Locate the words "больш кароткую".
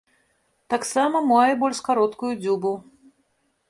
1.63-2.33